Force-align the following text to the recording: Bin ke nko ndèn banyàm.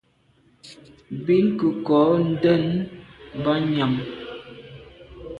Bin 1.25 1.45
ke 1.57 1.67
nko 1.77 2.01
ndèn 2.31 2.63
banyàm. 3.43 3.93